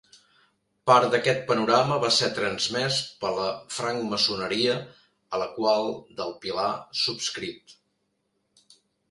Part 0.91 1.09
d'aquest 1.15 1.43
panorama 1.51 1.97
va 2.03 2.09
ser 2.15 2.29
transmès 2.37 2.97
per 3.25 3.33
la 3.41 3.45
francmaçoneria, 3.75 4.79
a 5.39 5.43
la 5.43 5.49
qual 5.59 5.87
del 6.23 6.35
Pilar 6.47 6.67
subscrit. 7.05 7.79